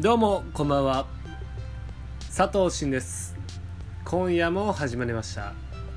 [0.00, 1.04] どうもこんばんは。
[2.34, 3.36] 佐藤真です。
[4.06, 5.52] 今夜も始まりました。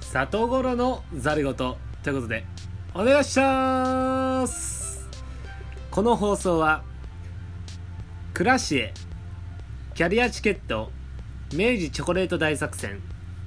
[0.00, 1.76] 里頃のざる言と
[2.06, 2.44] いうことで
[2.94, 5.04] お願いします。
[5.90, 6.84] この放送は
[8.34, 8.94] クラシエ
[9.96, 10.92] キャリアチケット
[11.52, 13.00] 明治チョコレート大作戦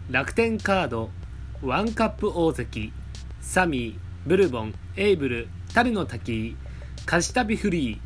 [0.10, 1.12] 楽天カード
[1.64, 2.92] ワンカップ大関
[3.40, 6.58] サミーブルボンエイブル樽の滝
[7.06, 8.00] 貸し旅フリー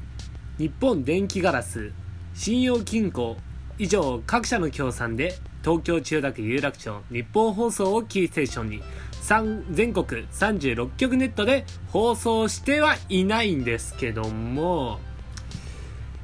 [0.59, 1.91] 日本電気ガラス
[2.35, 3.37] 信用金庫
[3.77, 8.83] 以上各社の協賛で東京千代田区有楽町日本放送をキーステーションに。
[9.71, 14.99] 全国36局ネットで放送してはいないんですけども。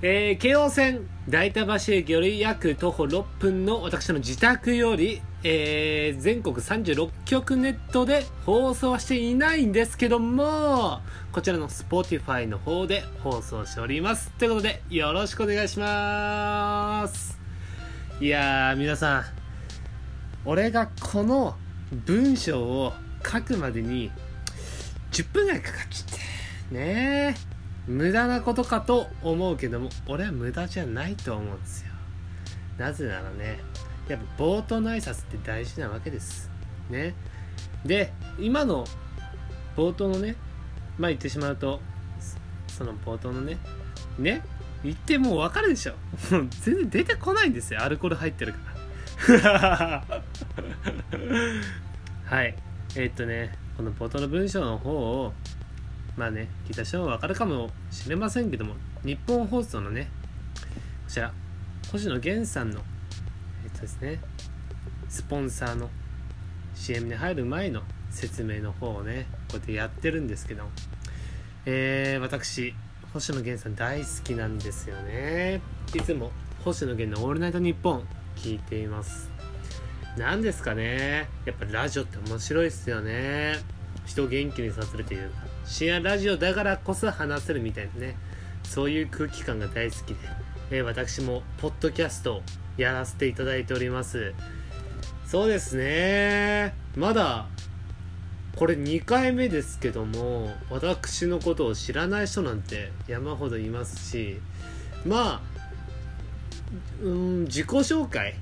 [0.03, 11.01] えー、京王線大田橋駅より約徒歩6分の私の自宅より、えー、全国36局ネットで放送はしていないんですけども、
[11.31, 14.31] こちらの Spotify の方で放送しております。
[14.39, 17.37] ということで、よろしくお願いします。
[18.19, 19.23] いやー、皆さん、
[20.45, 21.55] 俺がこの
[21.91, 24.09] 文章を書くまでに
[25.11, 26.17] 10分ぐらいかかっちゃっ
[26.71, 26.75] て。
[26.75, 27.50] ねえ。
[27.91, 31.91] 無駄なことかと思うけども俺は無駄じゃないと思うんですよ。
[32.77, 33.59] なぜならね
[34.07, 36.49] やっぱ冒頭の挨拶って大事なわけです。
[36.89, 37.13] ね。
[37.85, 38.85] で今の
[39.75, 40.35] 冒頭のね
[40.97, 41.81] まあ言ってしまうと
[42.67, 43.57] その冒頭のね
[44.17, 44.41] ね
[44.83, 45.93] 言ってもう分かるでしょ。
[46.29, 47.81] 全然出てこないんですよ。
[47.83, 48.59] アルコール入ってるか
[49.49, 50.03] ら。
[52.25, 52.55] はい。
[52.95, 55.33] えー、っとねこの冒頭の文章の方を
[56.17, 60.09] まあね、聞いた人はわかるかもしれませんけども、日本放送のね、
[61.05, 61.33] こちら、
[61.91, 62.81] 星野源さんの、
[63.63, 64.19] えっとですね、
[65.09, 65.89] スポンサーの
[66.75, 70.63] CM に入る前の説明の方をね、こうやってやってるんですけど、
[71.65, 72.73] えー、私、
[73.13, 75.61] 星野源さん大好きなんですよね。
[75.93, 76.31] いつも
[76.63, 78.03] 星野源のオールナイトニッポン
[78.35, 79.29] 聞いています。
[80.17, 83.55] 何ですかねやっぱラジオって面白いっすよね。
[84.05, 85.40] 人を元気にさせるというか。
[85.65, 88.17] 深夜ラジオだからこそ話せるみたいなね。
[88.63, 90.15] そういう空気感が大好きで、
[90.71, 92.41] えー、私もポッドキャストを
[92.77, 94.33] やらせていただいております。
[95.25, 96.73] そうですね。
[96.95, 97.47] まだ
[98.55, 104.39] これ2回目ですけども私のことを知らない人なんて山ほどいますし
[105.05, 105.41] まあ
[107.01, 108.35] うん自己紹介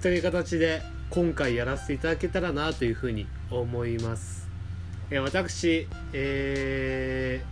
[0.00, 4.39] という形で今回やらせていただけたらなというふうに思います。
[5.12, 7.42] え私、え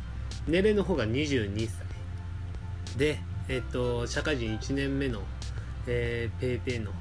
[0.46, 5.22] ー、年齢の方が22歳で、えっ、と、社会人1年目の、
[5.88, 6.92] えー、ペイペイの、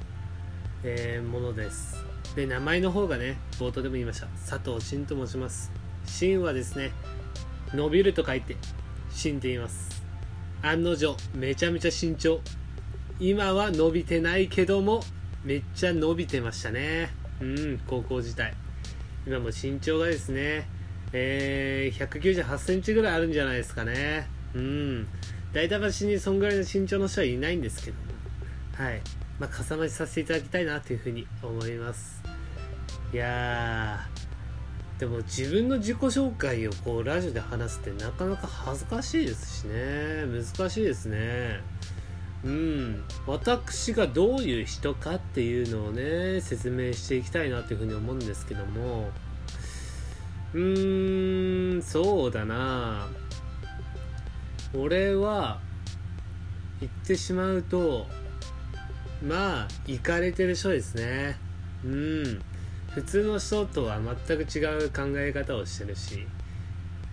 [0.82, 2.04] えー、ものです。
[2.34, 4.26] で、名前の方がね、冒頭でも言いました。
[4.48, 5.70] 佐藤真と申します。
[6.04, 6.90] 真はですね、
[7.72, 8.56] 伸びると書いて、
[9.10, 10.02] 真って言います。
[10.62, 12.40] 案の定、めちゃめちゃ身長。
[13.20, 15.02] 今は伸びてないけども、
[15.44, 17.10] めっちゃ伸びてましたね。
[17.40, 18.54] うん、高校時代。
[19.28, 20.66] 今も身長がですね、
[21.12, 24.26] えー、198センチぐらいあるんじゃないですかね。
[24.54, 25.06] うん。
[25.52, 28.04] 大田橋にそんぐらいの身長の人はいないんですけども、
[28.72, 29.02] はい。
[29.38, 32.22] まあ、かさ増しさせていただきたいなというふうに思います。
[33.12, 40.24] いやー、でも自分の自己紹介をこうラジオで話すってなかなか恥ずかしいですしね。
[40.24, 41.60] 難しいですね。
[42.44, 49.10] うん、私がどういう人かっていうのをね説明していきたいなっていうふうに思うんですけども。
[50.54, 53.08] うーんそうだな。
[54.74, 55.60] 俺は
[56.80, 58.06] 言ってしまうと
[59.22, 61.36] まあ行かれてる人ですね。
[61.84, 62.42] うん。
[62.94, 66.26] 普通の人とは全く違う考え方をしてるし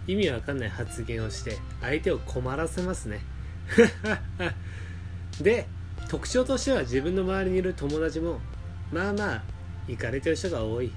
[0.08, 3.20] 意味わかんない発言をして相手を困らせますね。
[5.42, 5.68] で
[6.08, 8.40] 特徴としては自分の周りにいる友達も
[8.92, 9.44] まあまあ
[9.88, 10.92] 行かれてる人が多い。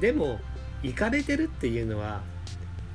[0.00, 0.40] でも
[0.82, 2.22] 行かれてるっていうのは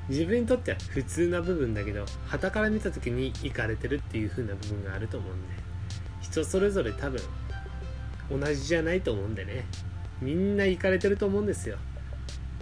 [0.10, 5.48] 自分にとっては普通な部分だけど旗から見た時に行かれてるっていう風な部分があると思うんで
[6.22, 7.22] 人それぞれ多分
[8.30, 9.66] 同じじゃないと思うんでね。
[10.22, 11.78] みんな行かれてると思うんですよ。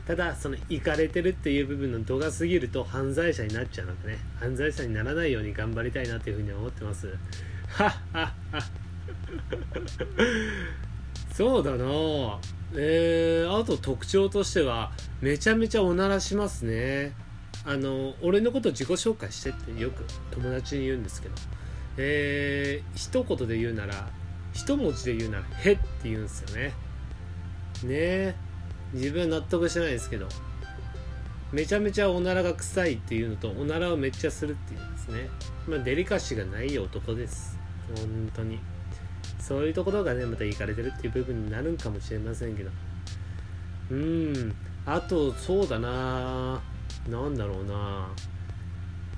[0.06, 4.20] ただその行かれてるっていう部分の度が過ぎると犯罪者になっちゃうのでね。
[4.40, 7.14] 犯罪者にならないように頑張りたいなというふうに思ってます。
[11.34, 12.40] そうだな。
[12.74, 14.92] えー、あと特徴としては
[15.22, 17.14] めちゃめちゃおならしますね。
[17.66, 21.36] あの俺のこと自己紹介してってよく友達に言うんですけど。
[21.98, 24.08] えー、一言で言うなら
[24.54, 26.64] 一文字で言うなら「へ」って言うんですよね。
[26.64, 26.74] ね。
[27.90, 28.36] え
[28.94, 30.28] 自分納得してないですけど。
[31.58, 35.28] めちゃめちゃおならが臭いっていうのとおならをめっちゃするっていうんですね。
[35.68, 37.58] まあデリカシーがない男です。
[37.88, 38.60] 本当に。
[39.40, 42.70] そういうところがねまたいかれてるっていう部分になるんかもしれませんけど。
[43.90, 44.56] うん。
[44.86, 46.62] あとそうだな。
[47.10, 48.08] 何だろうな。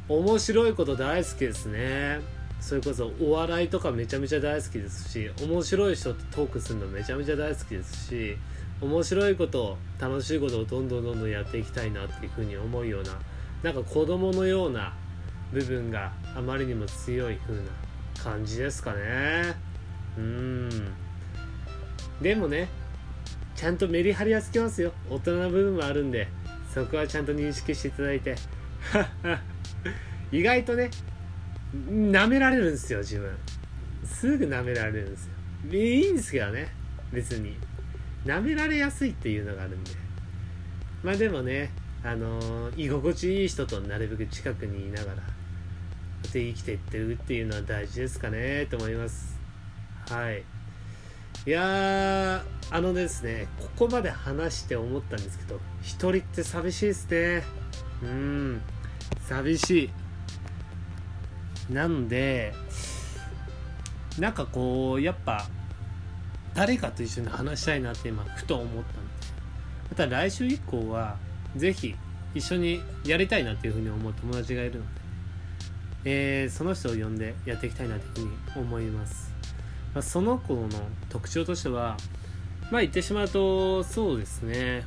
[0.08, 2.22] 面白いこと大好きですね。
[2.62, 8.38] それこそお笑いとかめちゃめちゃ大好きですし面白い人とトークするのめちゃめちゃ大好きですし
[8.81, 13.20] 面白いこと楽しいことをどんどんどんどんやっていきたいなっていうふうに思うような
[13.62, 14.94] なんか子供のような
[15.52, 17.64] 部分があまりにも強い風な
[18.24, 19.56] 感じですかね。
[20.18, 20.70] うん。
[22.22, 22.70] でもね
[23.56, 24.94] ちゃんとメリハリはつけますよ。
[25.10, 26.28] 大人な部分もあるんで
[26.74, 28.36] そこはちゃんと認識していただいて。
[30.31, 30.92] 意外とね
[31.74, 33.30] 舐められるんですよ自分。
[34.06, 35.34] すぐ舐められるんですよ。
[35.72, 36.70] いいんですけどね
[37.12, 37.58] 別に。
[38.25, 39.92] 舐められやすいっていうのがあるんで。
[41.04, 41.71] まあでもね
[42.04, 45.21] あのー、居心地いい人となるべく近くにいながら
[46.31, 49.38] で生きていってるっていうのは大事ですかねと思います。
[50.10, 50.44] はい。
[51.45, 57.44] いやあのですねここまで話して思ったんですけど一人って寂しいですね。
[58.04, 58.62] うん。
[59.27, 59.86] 寂し
[61.69, 61.74] い。
[61.74, 62.54] なんで
[64.18, 65.48] なんかこうやっぱ
[66.54, 69.10] 誰かと一緒に話したいなって今ふと思ったんで。
[69.90, 71.18] また来週以降は
[71.56, 71.96] 是非
[72.36, 75.01] 一緒にやりたいなっていうふうに思う友達がいるので、
[76.06, 79.34] えー、その人を呼んでやっていきたいなというふうに思います、
[79.94, 80.69] まあ、その子の
[81.10, 81.98] 特徴としては
[82.72, 84.84] まあ言ってしまうとそうですね。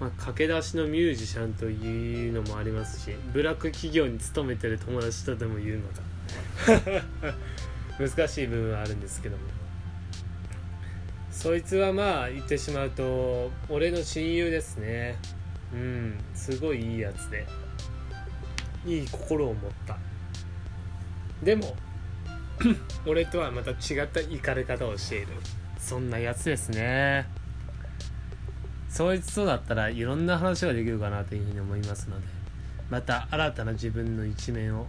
[0.00, 5.88] まあ、駆け出しのミュージシャンというのもありますしブラック企業に勤めてる友達とでも言うの
[7.18, 7.34] が
[8.08, 9.57] 難しい部分はあるんですけども。
[11.38, 15.16] そいつはまあ言ってしまうと俺の親友ですね。
[15.72, 17.46] うんすごいいいやつで。
[18.84, 19.96] いい心を持った。
[21.40, 21.76] でも
[23.06, 25.28] 俺とはまた違った行かれ方をしている。
[25.78, 27.28] そんなやつですね。
[28.88, 32.26] そいつとだったらいろんな話ができるかなというふうに思いますので
[32.90, 34.86] また新たな自分の一面を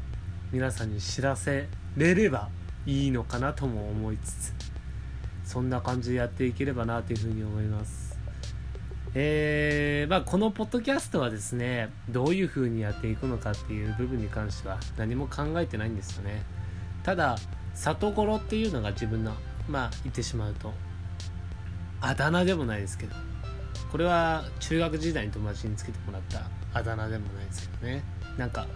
[0.52, 2.50] 皆さんに知らせれれば
[2.88, 4.79] いいのかなとも思いつつ
[5.50, 8.20] そんな感じでやっていければなというふうに思います。
[9.16, 16.44] えー、まあこのポッドキャストはですねどういうふうにやっていくのかっていう部分に関しては何も考えてないんですよね。
[17.02, 17.36] ただ
[17.74, 19.34] 里頃っていうのが自分の
[19.68, 20.72] まあ言ってしまうと
[22.00, 23.16] あだ名でもないですけど
[23.92, 26.44] これは中学時代に友達につけてもらった
[26.76, 28.04] あだ名でもないですけどね。
[28.38, 28.68] なんか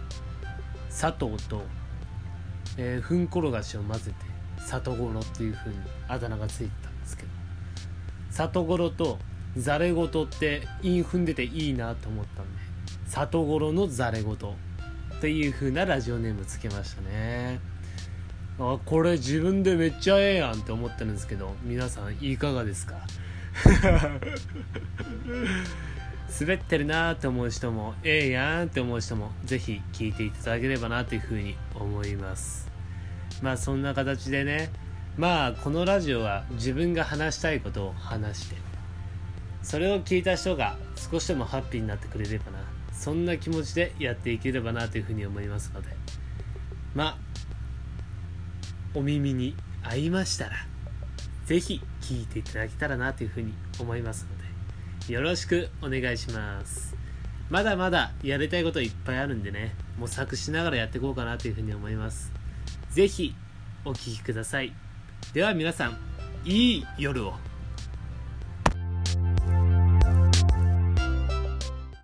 [0.90, 1.62] 佐藤と、
[2.76, 4.33] えー、ふんころがしを混ぜて
[4.66, 5.76] 里頃っていう風に
[6.08, 7.28] あだ名がついてたんですけど
[8.30, 9.18] 里頃と
[9.56, 12.60] ざれ言って韻踏んでていいなと思ったんで
[13.06, 14.36] 里頃のざれ言っ
[15.20, 17.60] ていう風なラジオネームつけましたね。
[18.58, 22.96] あこれ自分でめっちゃええやんって思ってるんですけど皆さんいかがですか？
[26.40, 32.73] 滑ってるなーって思う人もええやんって思う人もぜひ聞いていただければなというふうに思います。
[33.44, 34.70] まあそんな形でね。
[35.18, 38.56] まあこのラジオは自分が話したいことを話して。
[39.62, 42.58] それを聞いた人が少しでもハッピーになってくれればな。
[42.90, 45.88] そんな気持ちでやっていければなというふうに思いますので。
[46.94, 47.18] まあ
[48.94, 50.52] お耳に合いましたら
[51.44, 54.26] 是非聞いていただけたらなというふうに思います
[55.04, 55.12] ので。
[55.12, 56.96] よろしくお願いします。
[57.50, 59.74] まだまだやりたいこといっぱいあるんでね。
[59.98, 62.32] 模索しながらやっていこうかなというふうに思います。
[62.94, 63.34] ぜひ
[63.84, 64.72] お聴きください。
[65.32, 65.98] では皆さん
[66.44, 67.34] いい夜を。